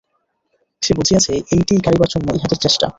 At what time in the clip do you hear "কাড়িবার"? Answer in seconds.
1.85-2.09